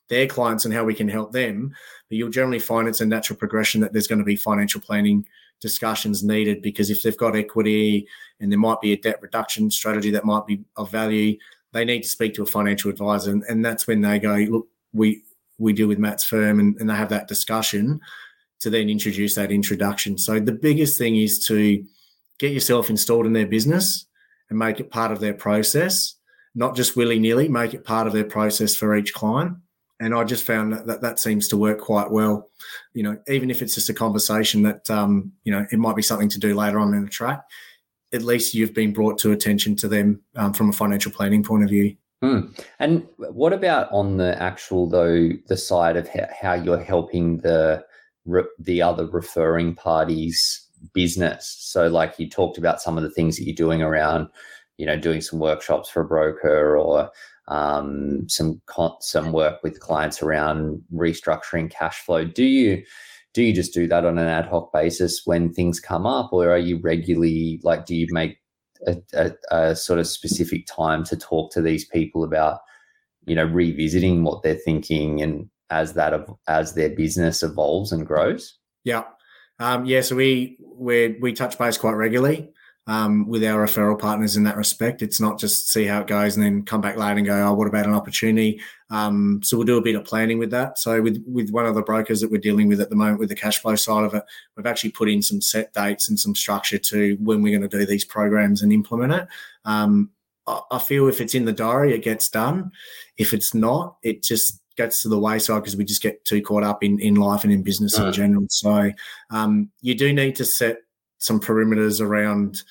[0.10, 1.74] their clients and how we can help them
[2.10, 5.26] but you'll generally find it's a natural progression that there's going to be financial planning
[5.62, 8.08] discussions needed because if they've got equity
[8.40, 11.38] and there might be a debt reduction strategy that might be of value
[11.72, 14.68] they need to speak to a financial advisor and, and that's when they go look
[14.94, 15.24] we
[15.58, 18.00] we deal with matt's firm and, and they have that discussion
[18.60, 20.18] to then introduce that introduction.
[20.18, 21.84] So the biggest thing is to
[22.40, 24.06] get yourself installed in their business
[24.50, 26.16] and make it part of their process,
[26.56, 29.58] not just willy nilly, make it part of their process for each client.
[30.00, 32.50] And I just found that, that that seems to work quite well.
[32.94, 36.02] You know, even if it's just a conversation that, um, you know, it might be
[36.02, 37.44] something to do later on in the track,
[38.14, 41.64] at least you've been brought to attention to them um, from a financial planning point
[41.64, 41.96] of view.
[42.22, 42.48] Hmm.
[42.80, 46.10] And what about on the actual, though, the side of
[46.42, 47.86] how you're helping the
[48.60, 51.56] the other referring parties business.
[51.60, 54.28] So, like you talked about some of the things that you're doing around,
[54.78, 57.10] you know, doing some workshops for a broker or
[57.50, 58.62] um, some
[59.02, 62.24] some work with clients around restructuring cash flow.
[62.24, 62.84] Do you
[63.34, 66.50] do you just do that on an ad hoc basis when things come up, or
[66.50, 67.86] are you regularly like?
[67.86, 68.38] Do you make
[68.88, 72.60] a, a, a sort of specific time to talk to these people about,
[73.26, 78.06] you know, revisiting what they're thinking and as that of as their business evolves and
[78.06, 78.58] grows?
[78.84, 79.04] Yeah,
[79.58, 80.02] um, yeah.
[80.02, 82.52] So we we we touch base quite regularly
[82.90, 85.04] um, with our referral partners in that respect.
[85.04, 87.54] It's not just see how it goes and then come back later and go, oh,
[87.54, 88.60] what about an opportunity?
[88.90, 90.80] Um, so we'll do a bit of planning with that.
[90.80, 93.30] So with with one of the brokers that we're dealing with at the moment with
[93.30, 94.24] the cash flow side of it,
[94.58, 97.78] we've actually put in some set dates and some structure to when we're going to
[97.78, 99.28] do these programs and implement it.
[99.66, 100.10] Um,
[100.72, 102.72] I feel if it's in the diary, it gets done.
[103.18, 106.64] If it's not, it just gets to the wayside because we just get too caught
[106.64, 108.48] up in, in life and in business in general.
[108.50, 108.92] So
[109.30, 110.78] um, you do need to set
[111.20, 112.64] some perimeters around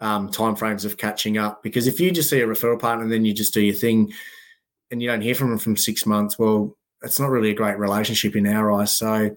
[0.00, 3.24] um, timeframes of catching up because if you just see a referral partner and then
[3.24, 4.12] you just do your thing
[4.90, 7.78] and you don't hear from them from six months, well, it's not really a great
[7.78, 8.96] relationship in our eyes.
[8.96, 9.34] So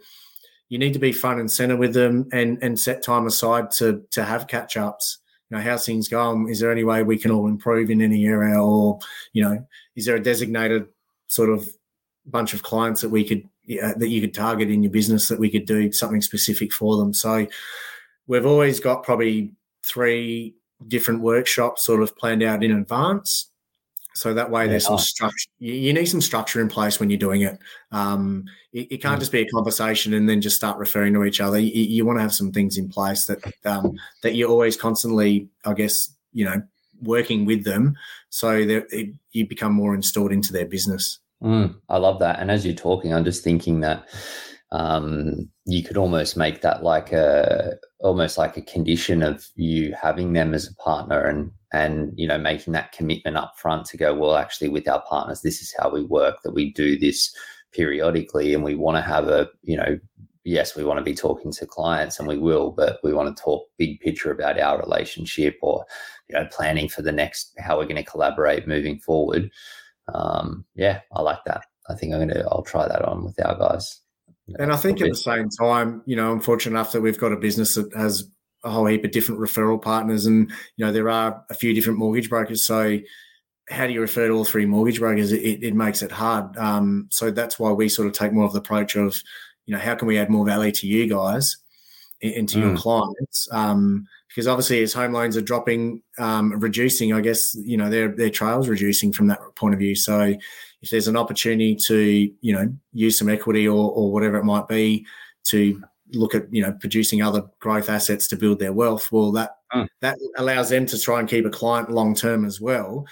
[0.70, 4.04] you need to be front and center with them and and set time aside to
[4.12, 5.20] to have catch ups.
[5.50, 6.48] You know, how's things going?
[6.48, 9.00] Is there any way we can all improve in any area, or
[9.34, 10.88] you know, is there a designated
[11.28, 11.68] sort of
[12.26, 15.50] bunch of clients that we could that you could target in your business that we
[15.50, 17.14] could do something specific for them.
[17.14, 17.48] So
[18.32, 19.52] we've always got probably
[19.84, 20.56] three
[20.88, 23.52] different workshops sort of planned out in advance.
[24.14, 24.72] So that way, yeah.
[24.72, 25.50] there's some structure.
[25.60, 27.60] You, need some structure in place when you're doing it.
[27.92, 29.20] Um, it, it can't mm.
[29.20, 31.60] just be a conversation and then just start referring to each other.
[31.60, 35.50] You, you want to have some things in place that um, that you're always constantly,
[35.66, 36.62] I guess, you know,
[37.02, 37.98] working with them,
[38.30, 41.20] so that it, you become more installed into their business.
[41.44, 42.40] Mm, I love that.
[42.40, 44.08] And as you're talking, I'm just thinking that
[44.72, 50.34] um, you could almost make that like a almost like a condition of you having
[50.34, 54.14] them as a partner and and you know making that commitment up front to go
[54.14, 57.36] well actually with our partners this is how we work that we do this
[57.74, 60.00] periodically and we want to have a you know
[60.44, 63.44] yes we want to be talking to clients and we will but we want to
[63.44, 65.86] talk big picture about our relationship or
[66.28, 69.52] you know planning for the next how we're going to collaborate moving forward
[70.14, 71.66] um, yeah, I like that.
[71.90, 74.00] I think I'm gonna I'll try that on with our guys.
[74.60, 77.32] And I think at the same time, you know, I'm fortunate enough that we've got
[77.32, 78.30] a business that has
[78.64, 82.00] a whole heap of different referral partners, and you know, there are a few different
[82.00, 82.66] mortgage brokers.
[82.66, 83.00] So,
[83.70, 85.32] how do you refer to all three mortgage brokers?
[85.32, 86.56] It, it makes it hard.
[86.58, 89.22] Um, so that's why we sort of take more of the approach of,
[89.66, 91.58] you know, how can we add more value to you guys,
[92.20, 92.62] into mm.
[92.62, 93.48] your clients?
[93.52, 98.08] Um, because obviously as home loans are dropping, um, reducing, I guess you know their
[98.08, 99.96] their trails reducing from that point of view.
[99.96, 100.36] So
[100.82, 104.68] if there's an opportunity to you know use some equity or or whatever it might
[104.68, 105.06] be
[105.46, 105.82] to
[106.14, 109.12] look at you know producing other growth assets to build their wealth.
[109.12, 109.88] Well, that mm.
[110.00, 113.06] that allows them to try and keep a client long term as well.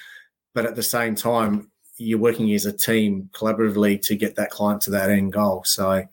[0.54, 4.82] But at the same time, you're working as a team collaboratively to get that client
[4.84, 5.64] to that end goal.
[5.66, 6.04] So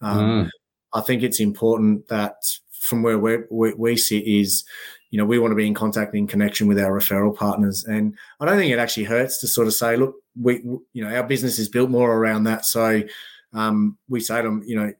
[0.00, 0.50] um, mm.
[0.94, 2.36] I think it's important that
[2.84, 4.64] from where we we sit is,
[5.10, 8.14] you know, we want to be in contact in connection with our referral partners, and
[8.40, 11.22] I don't think it actually hurts to sort of say, look, we, you know, our
[11.22, 12.66] business is built more around that.
[12.66, 13.02] So
[13.54, 14.92] um, we say to them, you know,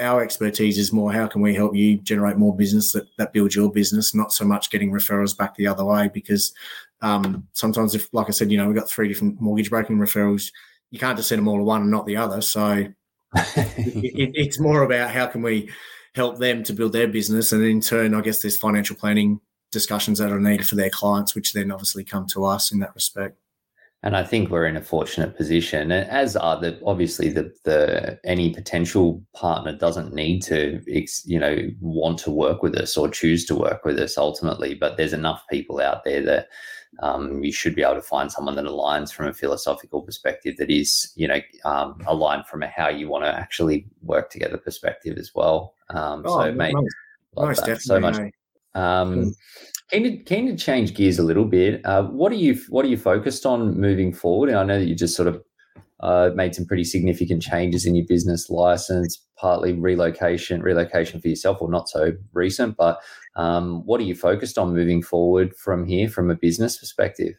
[0.00, 3.54] our expertise is more how can we help you generate more business that, that builds
[3.54, 6.10] your business, not so much getting referrals back the other way.
[6.12, 6.52] Because
[7.00, 10.50] um, sometimes, if like I said, you know, we've got three different mortgage broking referrals,
[10.90, 12.42] you can't just send them all to one and not the other.
[12.42, 12.86] So
[13.34, 15.70] it, it, it's more about how can we
[16.14, 20.18] help them to build their business, and in turn, I guess there's financial planning discussions
[20.18, 23.38] that are needed for their clients, which then obviously come to us in that respect.
[24.04, 28.52] And I think we're in a fortunate position, as are the obviously the the any
[28.52, 30.82] potential partner doesn't need to
[31.24, 34.96] you know want to work with us or choose to work with us ultimately, but
[34.96, 36.48] there's enough people out there that
[37.00, 40.70] um, you should be able to find someone that aligns from a philosophical perspective that
[40.70, 45.16] is you know um, aligned from a how you want to actually work together perspective
[45.18, 45.74] as well.
[45.90, 46.74] Um, oh, so, mate,
[47.36, 48.16] nice, nice so much.
[48.74, 49.34] Um,
[49.92, 51.84] Keen to, keen to change gears a little bit.
[51.84, 54.48] Uh, what are you What are you focused on moving forward?
[54.48, 55.44] And I know that you just sort of
[56.00, 61.58] uh, made some pretty significant changes in your business license, partly relocation, relocation for yourself,
[61.60, 62.76] or not so recent.
[62.76, 63.00] But
[63.36, 67.34] um, what are you focused on moving forward from here, from a business perspective?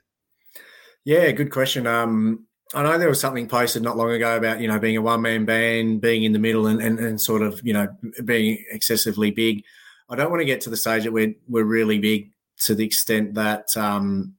[1.04, 1.86] Yeah, good question.
[1.86, 5.02] Um, I know there was something posted not long ago about you know being a
[5.02, 7.88] one man band, being in the middle, and, and, and sort of you know
[8.24, 9.64] being excessively big.
[10.10, 12.86] I don't want to get to the stage that we're we're really big to the
[12.86, 14.36] extent that um,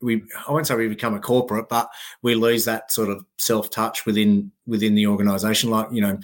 [0.00, 1.90] we I won't say we become a corporate, but
[2.22, 5.70] we lose that sort of self touch within within the organisation.
[5.70, 6.18] Like you know,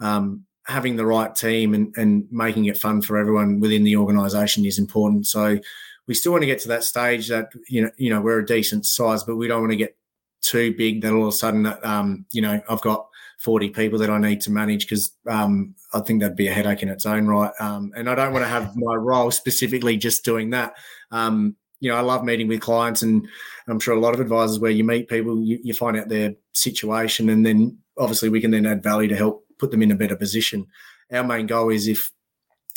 [0.00, 4.64] um, having the right team and, and making it fun for everyone within the organisation
[4.64, 5.26] is important.
[5.26, 5.58] So
[6.06, 8.46] we still want to get to that stage that you know you know we're a
[8.46, 9.96] decent size, but we don't want to get
[10.40, 13.06] too big that all of a sudden um, you know I've got
[13.42, 16.82] 40 people that I need to manage because um, I think that'd be a headache
[16.82, 17.50] in its own right.
[17.58, 20.74] Um, and I don't want to have my role specifically just doing that.
[21.10, 23.26] Um, you know, I love meeting with clients, and
[23.66, 26.34] I'm sure a lot of advisors where you meet people, you, you find out their
[26.52, 29.96] situation, and then obviously we can then add value to help put them in a
[29.96, 30.66] better position.
[31.12, 32.12] Our main goal is if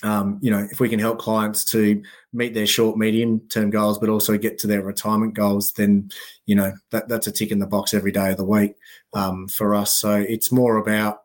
[0.04, 2.02] um, you know, if we can help clients to
[2.34, 6.10] meet their short, medium term goals, but also get to their retirement goals, then,
[6.46, 8.74] you know, that, that's a tick in the box every day of the week
[9.14, 10.00] um, for us.
[10.00, 11.22] So it's more about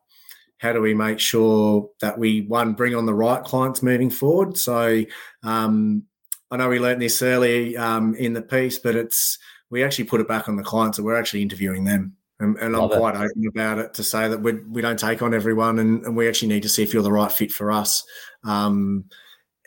[0.58, 4.56] how do we make sure that we, one, bring on the right clients moving forward.
[4.56, 5.04] So
[5.42, 6.04] um,
[6.50, 9.38] I know we learned this early um, in the piece, but it's,
[9.70, 12.16] we actually put it back on the clients that we're actually interviewing them.
[12.40, 15.34] And, and I'm quite open about it to say that we, we don't take on
[15.34, 18.02] everyone and, and, we actually need to see if you're the right fit for us.
[18.44, 19.04] Um,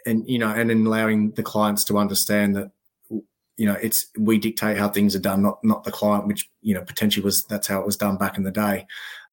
[0.07, 2.71] and, you know, and in allowing the clients to understand that,
[3.09, 6.73] you know, it's, we dictate how things are done, not, not the client, which, you
[6.73, 8.87] know, potentially was, that's how it was done back in the day.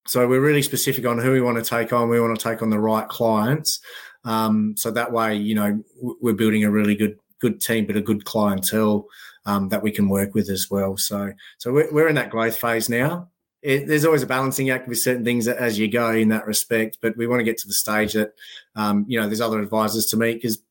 [0.07, 2.11] So we're really specific on who we want to take on.
[2.11, 3.81] We want to take on the right clients.
[4.25, 8.01] Um, so that way, you know, we're building a really good, good team, but a
[8.01, 9.07] good clientele
[9.47, 10.97] um, that we can work with as well.
[10.97, 13.29] So, so we're, we're in that growth phase now.
[13.63, 16.99] It, there's always a balancing act with certain things as you go in that respect,
[17.03, 18.33] but we want to get to the stage that
[18.75, 20.63] um, you know there's other advisors to meet because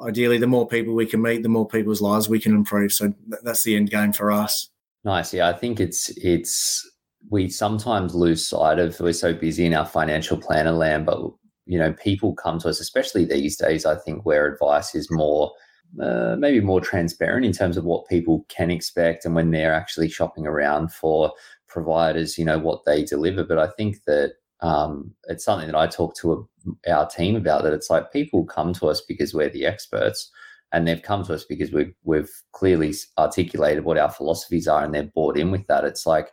[0.00, 2.92] ideally the more people we can meet, the more people's lives we can improve.
[2.92, 4.68] So that's the end game for us.
[5.04, 5.48] Nice, yeah.
[5.48, 6.86] I think it's it's
[7.30, 11.20] we sometimes lose sight of we're so busy in our financial planner land, but
[11.64, 13.86] you know people come to us, especially these days.
[13.86, 15.52] I think where advice is more
[16.00, 20.08] uh, maybe more transparent in terms of what people can expect and when they're actually
[20.08, 21.32] shopping around for
[21.68, 23.44] providers, you know, what they deliver.
[23.44, 26.48] But I think that um, it's something that I talk to
[26.86, 30.30] a, our team about that it's like people come to us because we're the experts
[30.72, 34.94] and they've come to us because we've, we've clearly articulated what our philosophies are and
[34.94, 35.84] they're bought in with that.
[35.84, 36.30] It's like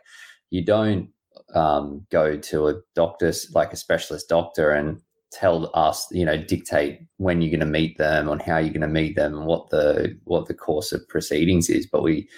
[0.50, 1.10] you don't
[1.54, 5.00] um, go to a doctor, like a specialist doctor, and
[5.34, 8.80] tell us, you know, dictate when you're going to meet them, on how you're going
[8.80, 11.86] to meet them, and what the what the course of proceedings is.
[11.86, 12.28] But we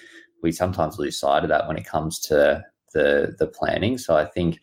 [0.43, 3.99] we sometimes lose sight of that when it comes to the the planning.
[3.99, 4.61] So I think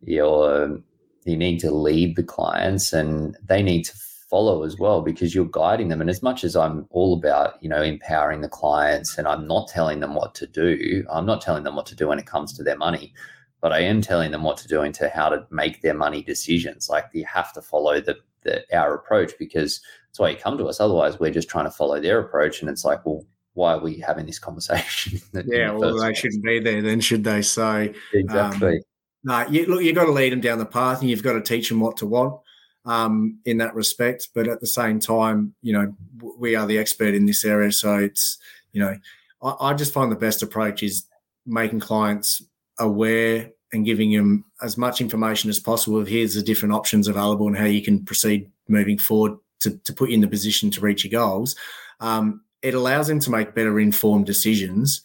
[0.00, 0.80] you're
[1.24, 3.96] you need to lead the clients, and they need to
[4.30, 6.00] follow as well because you're guiding them.
[6.00, 9.68] And as much as I'm all about, you know, empowering the clients and I'm not
[9.68, 12.54] telling them what to do, I'm not telling them what to do when it comes
[12.54, 13.12] to their money
[13.62, 16.90] but I am telling them what to do into how to make their money decisions.
[16.90, 20.66] Like you have to follow the, the our approach because that's why you come to
[20.66, 20.80] us.
[20.80, 24.00] Otherwise, we're just trying to follow their approach, and it's like, well, why are we
[24.00, 25.20] having this conversation?
[25.46, 27.40] yeah, well, they shouldn't be there then, should they?
[27.40, 28.76] So exactly.
[28.76, 28.82] Um,
[29.24, 31.40] no, you, look, you've got to lead them down the path, and you've got to
[31.40, 32.40] teach them what to want.
[32.84, 34.28] um, in that respect.
[34.34, 35.94] But at the same time, you know,
[36.38, 37.72] we are the expert in this area.
[37.72, 38.38] So it's,
[38.72, 38.96] you know,
[39.42, 41.06] I, I just find the best approach is
[41.46, 42.42] making clients
[42.78, 47.46] aware and giving them as much information as possible of here's the different options available
[47.46, 50.80] and how you can proceed moving forward to, to put you in the position to
[50.80, 51.56] reach your goals.
[52.00, 55.02] Um, it allows them to make better informed decisions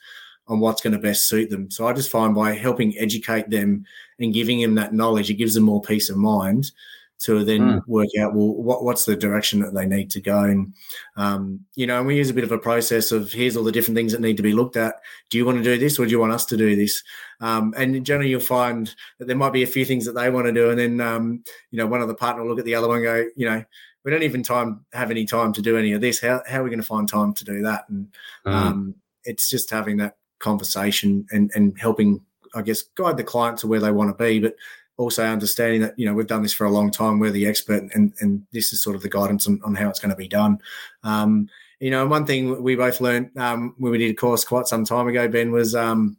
[0.48, 1.70] on what's going to best suit them.
[1.72, 3.86] So I just find by helping educate them
[4.20, 6.72] and giving them that knowledge, it gives them more peace of mind
[7.20, 7.82] to then mm.
[7.88, 10.74] work out well what, what's the direction that they need to go and
[11.16, 13.72] um, you know and we use a bit of a process of here's all the
[13.72, 14.96] different things that need to be looked at.
[15.30, 17.04] Do you want to do this or do you want us to do this?
[17.40, 20.46] Um, and generally you'll find that there might be a few things that they want
[20.46, 22.76] to do and then um, you know one of the partner will look at the
[22.76, 23.64] other one and go you know
[24.04, 26.22] we don't even time have any time to do any of this.
[26.22, 27.90] How, how are we going to find time to do that?
[27.90, 28.08] And
[28.46, 28.94] mm.
[29.26, 32.22] it's just having that conversation and and helping
[32.56, 34.56] I guess guide the client to where they want to be but
[34.98, 37.84] also understanding that you know we've done this for a long time we're the expert
[37.94, 40.28] and and this is sort of the guidance on, on how it's going to be
[40.28, 40.60] done.
[41.04, 44.68] Um, you know one thing we both learned um, when we did a course quite
[44.68, 46.18] some time ago ben was um,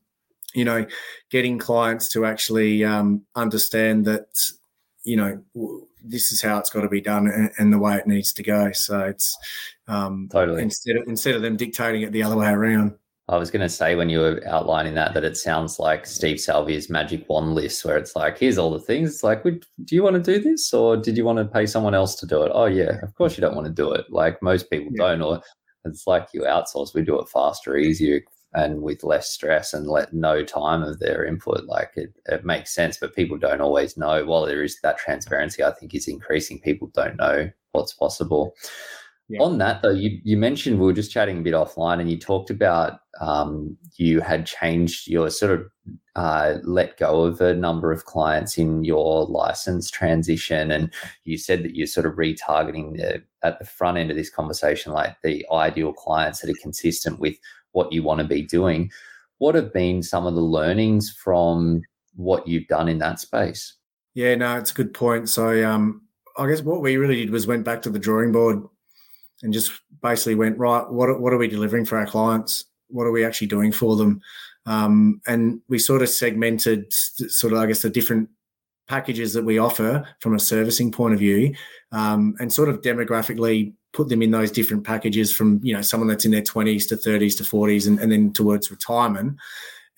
[0.55, 0.87] you know
[1.31, 4.27] getting clients to actually um, understand that
[5.03, 5.43] you know
[6.05, 8.43] this is how it's got to be done and, and the way it needs to
[8.43, 8.73] go.
[8.73, 9.37] So it's
[9.87, 10.63] um, totally.
[10.63, 12.95] instead of instead of them dictating it the other way around
[13.31, 16.41] I was going to say when you were outlining that that it sounds like Steve
[16.41, 19.11] Salvia's magic wand list, where it's like, here's all the things.
[19.11, 21.95] It's like, do you want to do this, or did you want to pay someone
[21.95, 22.53] else to do it?
[22.55, 24.07] Oh yeah, of course you don't want to do it.
[24.11, 25.09] Like most people yeah.
[25.09, 25.43] don't, or
[25.85, 26.95] it's like you outsource.
[26.95, 28.23] We do it faster, easier,
[28.55, 31.67] and with less stress and let no time of their input.
[31.67, 34.25] Like it, it makes sense, but people don't always know.
[34.25, 36.61] While there is that transparency, I think is increasing.
[36.61, 38.55] People don't know what's possible.
[39.31, 39.43] Yeah.
[39.43, 42.19] On that, though, you, you mentioned we were just chatting a bit offline, and you
[42.19, 45.67] talked about um, you had changed your sort of
[46.17, 50.91] uh, let go of a number of clients in your license transition, and
[51.25, 54.93] you said that you're sort of retargeting the, at the front end of this conversation,
[54.93, 57.37] like the ideal clients that are consistent with
[57.73, 58.91] what you want to be doing.
[59.39, 61.83] What have been some of the learnings from
[62.17, 63.75] what you've done in that space?
[64.15, 65.29] Yeah, no, it's a good point.
[65.29, 66.01] So, um,
[66.39, 68.63] I guess what we really did was went back to the drawing board
[69.43, 69.73] and just
[70.03, 70.89] basically went right.
[70.89, 72.65] What what are we delivering for our clients?
[72.89, 74.21] What are we actually doing for them?
[74.67, 78.29] Um, and we sort of segmented, sort of I guess the different
[78.89, 81.55] packages that we offer from a servicing point of view,
[81.93, 86.09] um, and sort of demographically put them in those different packages from you know someone
[86.09, 89.37] that's in their twenties to thirties to forties, and, and then towards retirement,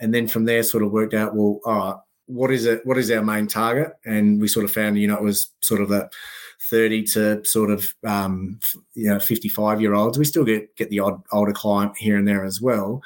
[0.00, 2.84] and then from there sort of worked out well, all right, what is it?
[2.84, 3.92] What is our main target?
[4.04, 6.12] And we sort of found you know it was sort of that
[6.62, 8.60] 30 to sort of um,
[8.94, 10.18] you know 55 year olds.
[10.18, 13.02] We still get get the odd older client here and there as well,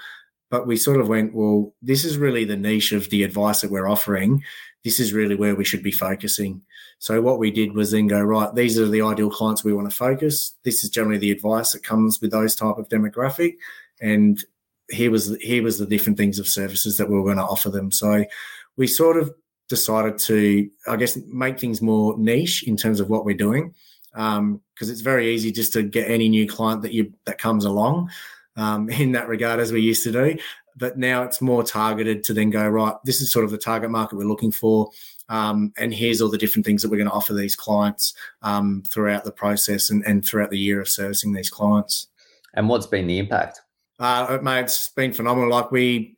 [0.50, 3.70] but we sort of went, well, this is really the niche of the advice that
[3.70, 4.42] we're offering.
[4.84, 6.62] This is really where we should be focusing.
[6.98, 8.54] So what we did was then go right.
[8.54, 10.54] These are the ideal clients we want to focus.
[10.62, 13.56] This is generally the advice that comes with those type of demographic,
[14.00, 14.42] and
[14.90, 17.70] here was here was the different things of services that we were going to offer
[17.70, 17.90] them.
[17.90, 18.24] So
[18.76, 19.32] we sort of
[19.68, 23.74] decided to, I guess, make things more niche in terms of what we're doing.
[24.12, 27.64] Because um, it's very easy just to get any new client that you that comes
[27.64, 28.11] along
[28.57, 30.37] um, in that regard, as we used to do.
[30.77, 32.94] But now it's more targeted to then go right.
[33.05, 34.90] This is sort of the target market we're looking for,
[35.29, 38.83] um, and here's all the different things that we're going to offer these clients um,
[38.88, 42.09] throughout the process and, and throughout the year of servicing these clients.
[42.55, 43.61] And what's been the impact?
[43.98, 45.50] Uh, mate, it's been phenomenal.
[45.50, 46.16] Like we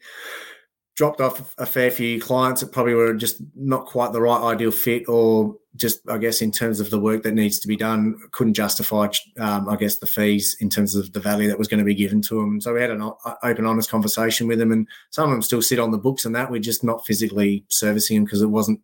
[0.97, 4.71] dropped off a fair few clients that probably were just not quite the right ideal
[4.71, 8.19] fit or just i guess in terms of the work that needs to be done
[8.33, 9.07] couldn't justify
[9.39, 11.95] um, i guess the fees in terms of the value that was going to be
[11.95, 15.31] given to them so we had an open honest conversation with them and some of
[15.31, 18.41] them still sit on the books and that we're just not physically servicing them because
[18.41, 18.81] it wasn't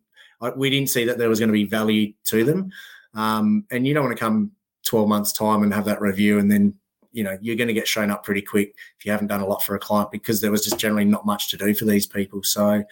[0.55, 2.71] we didn't see that there was going to be value to them.
[3.13, 4.51] Um, and you don't want to come
[4.85, 6.73] 12 months time and have that review and then
[7.13, 9.47] you know you're going to get shown up pretty quick if you haven't done a
[9.47, 12.05] lot for a client because there was just generally not much to do for these
[12.05, 12.43] people.
[12.43, 12.83] So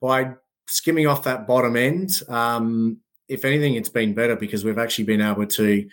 [0.00, 0.32] by
[0.66, 5.20] skimming off that bottom end, um, if anything, it's been better because we've actually been
[5.20, 5.88] able to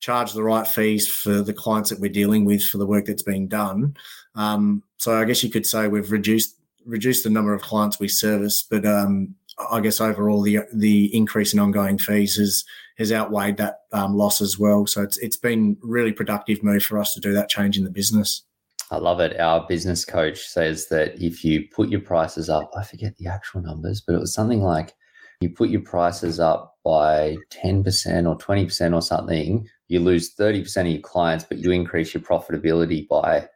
[0.00, 3.22] charge the right fees for the clients that we're dealing with for the work that's
[3.22, 3.96] being done.
[4.34, 6.54] Um, so I guess you could say we've reduced
[6.86, 9.34] reduced the number of clients we service, but um,
[9.70, 12.64] I guess overall the the increase in ongoing fees has
[12.98, 14.86] has outweighed that um, loss as well.
[14.86, 17.90] So it's it's been really productive move for us to do that change in the
[17.90, 18.42] business.
[18.90, 19.38] I love it.
[19.38, 23.60] Our business coach says that if you put your prices up, I forget the actual
[23.60, 24.94] numbers, but it was something like
[25.40, 27.84] you put your prices up by 10%
[28.28, 33.06] or 20% or something, you lose 30% of your clients, but you increase your profitability
[33.08, 33.46] by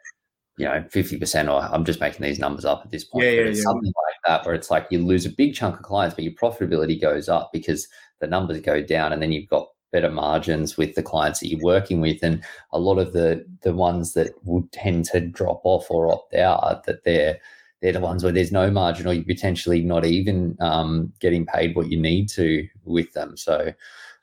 [0.63, 3.25] you know, 50% or I'm just making these numbers up at this point.
[3.25, 3.63] Yeah, yeah, yeah.
[3.63, 6.35] Something like that where it's like you lose a big chunk of clients, but your
[6.35, 7.89] profitability goes up because
[8.21, 11.65] the numbers go down and then you've got better margins with the clients that you're
[11.65, 15.91] working with, and a lot of the the ones that would tend to drop off
[15.91, 17.41] or opt out that they're
[17.81, 21.75] they're the ones where there's no margin or you're potentially not even um, getting paid
[21.75, 23.37] what you need to with them.
[23.37, 23.73] So,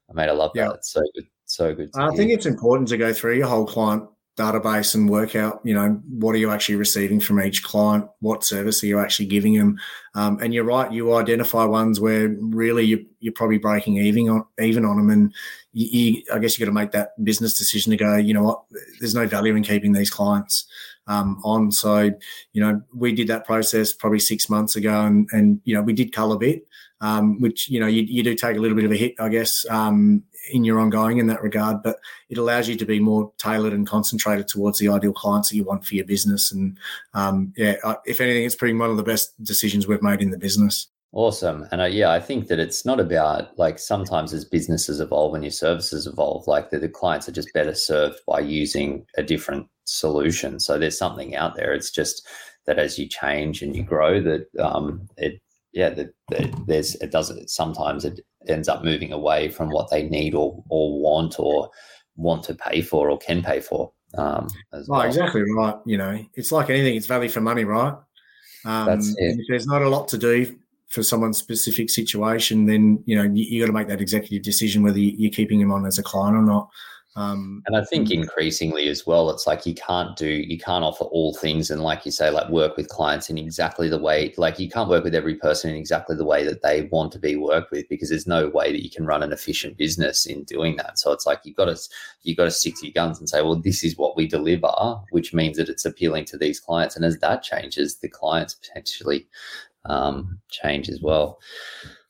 [0.09, 0.69] I made I love yeah.
[0.69, 0.75] that.
[0.75, 1.89] It's so good, so good.
[1.95, 2.11] I hear.
[2.13, 4.07] think it's important to go through your whole client
[4.39, 8.07] database and work out, you know, what are you actually receiving from each client?
[8.19, 9.77] What service are you actually giving them?
[10.15, 14.45] Um, and you're right, you identify ones where really you, you're probably breaking even on
[14.59, 15.33] even on them, and
[15.73, 18.15] you, you, I guess you got to make that business decision to go.
[18.15, 18.63] You know what?
[18.99, 20.65] There's no value in keeping these clients
[21.07, 21.71] um, on.
[21.71, 22.11] So,
[22.53, 25.93] you know, we did that process probably six months ago, and and you know, we
[25.93, 26.65] did cull a bit,
[27.01, 29.29] um, which you know, you, you do take a little bit of a hit, I
[29.29, 31.83] guess, um, in your ongoing in that regard.
[31.83, 31.97] But
[32.29, 35.63] it allows you to be more tailored and concentrated towards the ideal clients that you
[35.63, 36.51] want for your business.
[36.51, 36.77] And
[37.13, 37.75] um, yeah,
[38.05, 40.87] if anything, it's probably one of the best decisions we've made in the business.
[41.11, 41.67] Awesome.
[41.71, 45.43] And uh, yeah, I think that it's not about like sometimes as businesses evolve and
[45.43, 49.67] your services evolve, like the, the clients are just better served by using a different
[49.85, 50.59] solution.
[50.59, 51.73] So there's something out there.
[51.73, 52.27] It's just
[52.67, 55.41] that as you change and you grow, that um, it
[55.71, 60.03] yeah, that, that there's it doesn't sometimes it ends up moving away from what they
[60.03, 61.69] need or or want or
[62.15, 63.91] want to pay for or can pay for.
[64.17, 65.01] Um, as well.
[65.01, 65.75] exactly right.
[65.85, 67.93] You know, it's like anything; it's value for money, right?
[68.65, 69.39] Um, That's it.
[69.39, 70.57] If there's not a lot to do
[70.87, 74.81] for someone's specific situation, then you know you, you got to make that executive decision
[74.81, 76.69] whether you're keeping them on as a client or not.
[77.19, 78.13] Um, and I think mm.
[78.13, 81.69] increasingly as well, it's like you can't do, you can't offer all things.
[81.69, 84.89] And like you say, like work with clients in exactly the way, like you can't
[84.89, 87.89] work with every person in exactly the way that they want to be worked with
[87.89, 90.97] because there's no way that you can run an efficient business in doing that.
[90.97, 91.77] So it's like you've got to,
[92.23, 94.71] you've got to stick to your guns and say, well, this is what we deliver,
[95.11, 96.95] which means that it's appealing to these clients.
[96.95, 99.27] And as that changes, the clients potentially
[99.83, 101.39] um, change as well.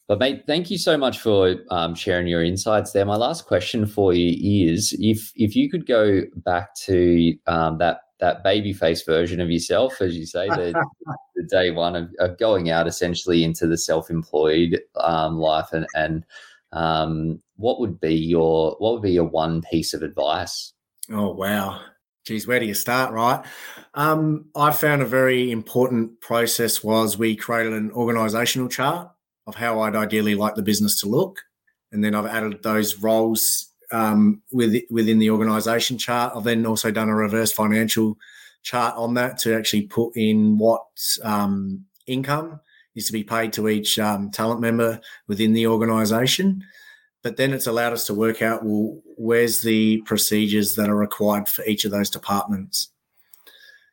[0.10, 3.05] But mate, thank you so much for um, sharing your insights there.
[3.05, 7.99] My last question for you is: if if you could go back to um, that
[8.20, 10.74] that baby face version of yourself, as you say, the,
[11.36, 15.86] the day one of, of, going out essentially into the self employed um, life, and
[15.93, 16.26] and
[16.74, 20.74] um, what would be your what would be your one piece of advice?
[21.12, 21.82] Oh wow.
[22.26, 23.45] Geez, where do you start, right?
[23.93, 29.12] Um, I found a very important process was we created an organizational chart
[29.50, 31.39] of how I'd ideally like the business to look.
[31.91, 36.34] And then I've added those roles um, with, within the organization chart.
[36.36, 38.18] I've then also done a reverse financial
[38.62, 40.86] chart on that to actually put in what
[41.24, 42.60] um, income
[42.95, 46.64] is to be paid to each um, talent member within the organization.
[47.24, 51.50] But then it's allowed us to work out well, where's the procedures that are required
[51.50, 52.89] for each of those departments.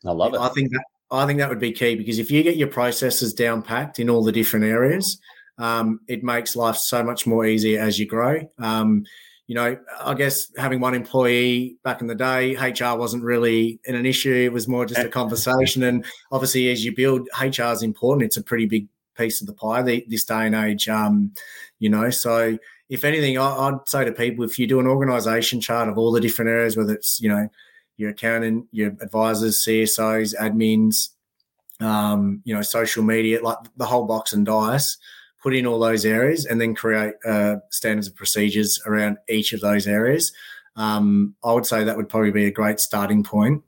[0.05, 0.41] I love it.
[0.41, 3.33] I think that I think that would be key because if you get your processes
[3.33, 5.19] down packed in all the different areas,
[5.59, 8.49] um, it makes life so much more easier as you grow.
[8.59, 9.05] Um,
[9.47, 14.05] you know, I guess having one employee back in the day, HR wasn't really an
[14.05, 14.35] issue.
[14.35, 15.85] It was more just a conversation.
[15.85, 18.25] And obviously, as you build, HR is important.
[18.25, 20.89] It's a pretty big piece of the pie this day and age.
[20.89, 21.33] Um,
[21.79, 25.89] you know, so if anything, I'd say to people, if you do an organisation chart
[25.89, 27.49] of all the different areas, whether it's you know
[27.97, 31.11] your accountant, your advisors, CSOs, admins,
[31.81, 34.99] um, you know, social media, like the whole box and dice
[35.47, 39.61] put in all those areas and then create uh, standards of procedures around each of
[39.61, 40.33] those areas.
[40.75, 43.63] Um, I would say that would probably be a great starting point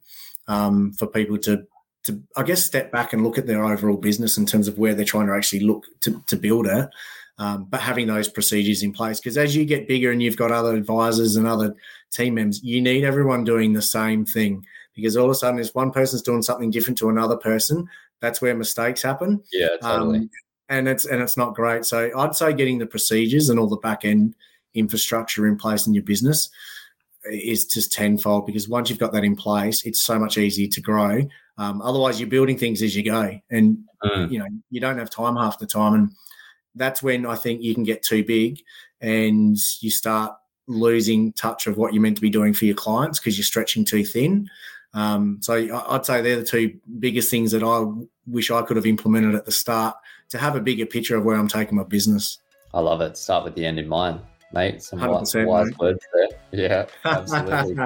[0.48, 1.62] um, for people to,
[2.02, 4.92] to, I guess, step back and look at their overall business in terms of where
[4.92, 6.88] they're trying to actually look to, to build it.
[7.38, 10.50] Um, but having those procedures in place, because as you get bigger and you've got
[10.50, 11.76] other advisors and other
[12.10, 14.66] team members, you need everyone doing the same thing.
[14.96, 17.86] Because all of a sudden, if one person's doing something different to another person,
[18.20, 19.44] that's where mistakes happen.
[19.52, 20.18] Yeah, totally.
[20.18, 20.30] Um,
[20.68, 21.84] and it's and it's not great.
[21.84, 24.34] So I'd say getting the procedures and all the back end
[24.74, 26.50] infrastructure in place in your business
[27.24, 30.80] is just tenfold because once you've got that in place, it's so much easier to
[30.80, 31.22] grow.
[31.56, 34.30] Um, otherwise, you're building things as you go, and mm.
[34.30, 36.10] you know you don't have time half the time, and
[36.74, 38.60] that's when I think you can get too big
[39.00, 40.34] and you start
[40.66, 43.84] losing touch of what you're meant to be doing for your clients because you're stretching
[43.84, 44.48] too thin.
[44.94, 45.54] Um, so
[45.88, 47.84] I'd say they're the two biggest things that I
[48.30, 49.96] wish I could have implemented at the start
[50.30, 52.38] to have a bigger picture of where I'm taking my business.
[52.74, 53.16] I love it.
[53.16, 54.20] Start with the end in mind,
[54.52, 54.82] mate.
[54.82, 56.28] Some wise, wise words there.
[56.52, 57.76] Yeah, absolutely.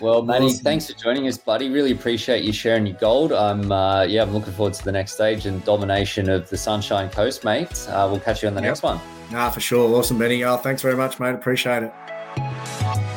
[0.00, 0.64] well, Matty, awesome.
[0.64, 1.68] thanks for joining us, buddy.
[1.68, 3.32] Really appreciate you sharing your gold.
[3.32, 7.10] I'm, uh, yeah, I'm looking forward to the next stage and domination of the Sunshine
[7.10, 7.86] Coast, mate.
[7.88, 8.70] Uh, we'll catch you on the yep.
[8.70, 9.00] next one.
[9.30, 9.94] Nah, for sure.
[9.94, 10.42] Awesome, Benny.
[10.44, 11.34] Oh, thanks very much, mate.
[11.34, 13.09] Appreciate it.